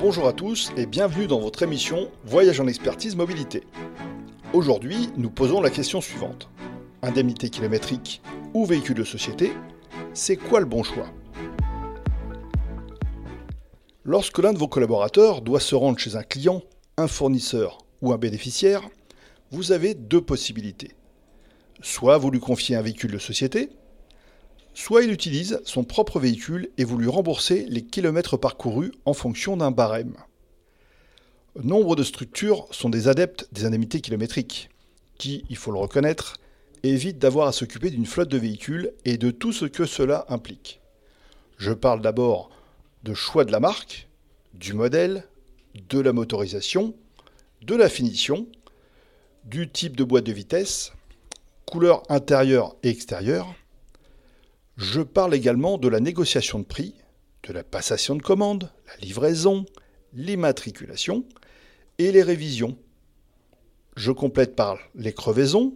[0.00, 3.64] Bonjour à tous et bienvenue dans votre émission Voyage en expertise mobilité.
[4.54, 6.48] Aujourd'hui, nous posons la question suivante.
[7.02, 8.22] Indemnité kilométrique
[8.54, 9.52] ou véhicule de société,
[10.14, 11.10] c'est quoi le bon choix?
[14.02, 16.62] Lorsque l'un de vos collaborateurs doit se rendre chez un client,
[16.96, 18.88] un fournisseur ou un bénéficiaire,
[19.50, 20.92] vous avez deux possibilités.
[21.82, 23.68] Soit vous lui confiez un véhicule de société,
[24.74, 29.56] soit il utilise son propre véhicule et vous lui remboursez les kilomètres parcourus en fonction
[29.56, 30.16] d'un barème.
[31.62, 34.70] Nombre de structures sont des adeptes des indemnités kilométriques,
[35.18, 36.36] qui, il faut le reconnaître,
[36.82, 40.80] évitent d'avoir à s'occuper d'une flotte de véhicules et de tout ce que cela implique.
[41.58, 42.50] Je parle d'abord
[43.02, 44.08] de choix de la marque,
[44.54, 45.24] du modèle,
[45.88, 46.94] de la motorisation,
[47.62, 48.46] de la finition,
[49.44, 50.92] du type de boîte de vitesse,
[51.66, 53.54] couleur intérieure et extérieure,
[54.76, 56.94] je parle également de la négociation de prix,
[57.44, 59.66] de la passation de commande, la livraison,
[60.12, 61.24] l'immatriculation
[61.98, 62.76] et les révisions.
[63.96, 65.74] Je complète par les crevaisons,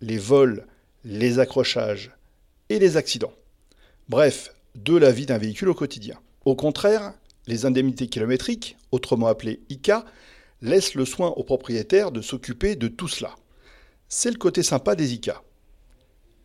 [0.00, 0.66] les vols,
[1.04, 2.12] les accrochages
[2.68, 3.32] et les accidents.
[4.08, 6.20] Bref, de la vie d'un véhicule au quotidien.
[6.44, 7.14] Au contraire,
[7.46, 10.04] les indemnités kilométriques, autrement appelées ICA,
[10.62, 13.34] laissent le soin aux propriétaires de s'occuper de tout cela.
[14.08, 15.42] C'est le côté sympa des ICA.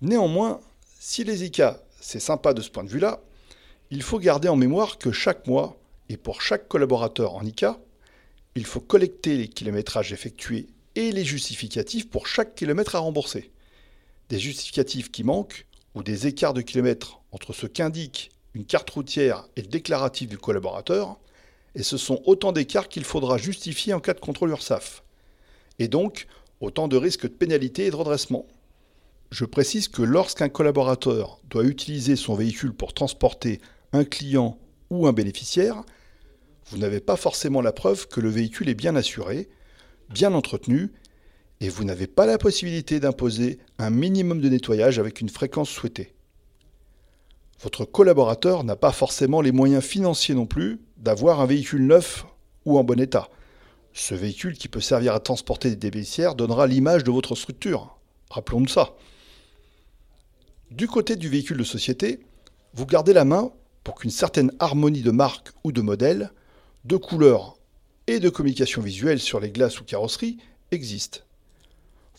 [0.00, 0.60] Néanmoins,
[1.04, 3.20] si les ICA, c'est sympa de ce point de vue-là,
[3.90, 5.76] il faut garder en mémoire que chaque mois,
[6.08, 7.80] et pour chaque collaborateur en ICA,
[8.54, 13.50] il faut collecter les kilométrages effectués et les justificatifs pour chaque kilomètre à rembourser.
[14.28, 19.48] Des justificatifs qui manquent ou des écarts de kilomètres entre ce qu'indique une carte routière
[19.56, 21.18] et le déclaratif du collaborateur,
[21.74, 25.02] et ce sont autant d'écarts qu'il faudra justifier en cas de contrôle URSAF.
[25.80, 26.28] Et donc,
[26.60, 28.46] autant de risques de pénalité et de redressement.
[29.32, 33.62] Je précise que lorsqu'un collaborateur doit utiliser son véhicule pour transporter
[33.94, 34.58] un client
[34.90, 35.84] ou un bénéficiaire,
[36.66, 39.48] vous n'avez pas forcément la preuve que le véhicule est bien assuré,
[40.10, 40.92] bien entretenu,
[41.62, 46.12] et vous n'avez pas la possibilité d'imposer un minimum de nettoyage avec une fréquence souhaitée.
[47.62, 52.26] Votre collaborateur n'a pas forcément les moyens financiers non plus d'avoir un véhicule neuf
[52.66, 53.30] ou en bon état.
[53.94, 57.96] Ce véhicule qui peut servir à transporter des bénéficiaires donnera l'image de votre structure.
[58.28, 58.94] Rappelons-nous ça.
[60.72, 62.20] Du côté du véhicule de société,
[62.72, 63.52] vous gardez la main
[63.84, 66.30] pour qu'une certaine harmonie de marque ou de modèle,
[66.86, 67.58] de couleur
[68.06, 70.38] et de communication visuelle sur les glaces ou carrosseries
[70.70, 71.26] existe.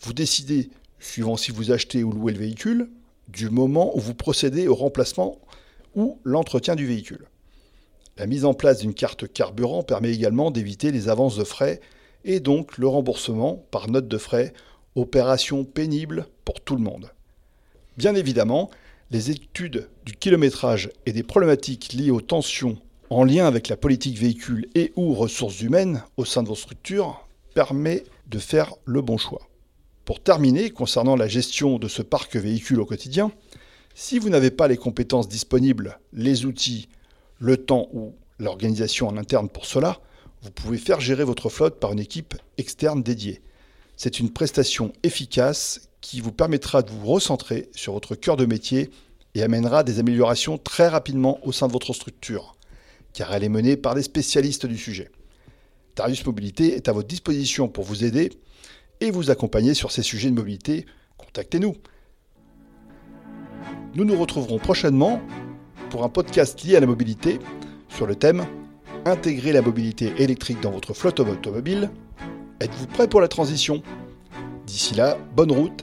[0.02, 0.70] Vous décidez,
[1.00, 2.90] suivant si vous achetez ou louez le véhicule,
[3.26, 5.40] du moment où vous procédez au remplacement
[5.96, 7.26] ou l'entretien du véhicule.
[8.18, 11.80] La mise en place d'une carte carburant permet également d'éviter les avances de frais
[12.24, 14.52] et donc le remboursement par note de frais,
[14.94, 17.10] opération pénible pour tout le monde.
[17.96, 18.70] Bien évidemment,
[19.10, 22.76] les études du kilométrage et des problématiques liées aux tensions
[23.08, 27.28] en lien avec la politique véhicule et ou ressources humaines au sein de vos structures
[27.54, 29.48] permet de faire le bon choix.
[30.04, 33.30] Pour terminer, concernant la gestion de ce parc véhicule au quotidien,
[33.94, 36.88] si vous n'avez pas les compétences disponibles, les outils,
[37.38, 40.00] le temps ou l'organisation en interne pour cela,
[40.42, 43.40] vous pouvez faire gérer votre flotte par une équipe externe dédiée.
[43.96, 48.90] C'est une prestation efficace qui vous permettra de vous recentrer sur votre cœur de métier
[49.34, 52.56] et amènera des améliorations très rapidement au sein de votre structure,
[53.14, 55.10] car elle est menée par des spécialistes du sujet.
[55.96, 58.30] Darius Mobilité est à votre disposition pour vous aider
[59.00, 60.84] et vous accompagner sur ces sujets de mobilité.
[61.16, 61.74] Contactez-nous.
[63.94, 65.22] Nous nous retrouverons prochainement
[65.88, 67.38] pour un podcast lié à la mobilité
[67.88, 68.44] sur le thème
[69.06, 71.90] Intégrer la mobilité électrique dans votre flotte automobile.
[72.60, 73.82] Êtes-vous prêt pour la transition?
[74.66, 75.82] D'ici là, bonne route